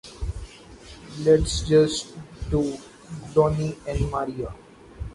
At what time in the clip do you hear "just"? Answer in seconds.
1.61-2.15